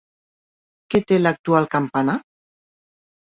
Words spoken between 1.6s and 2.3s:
campanar?